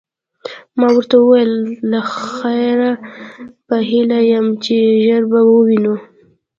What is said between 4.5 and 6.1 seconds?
چي ژر به ووینو.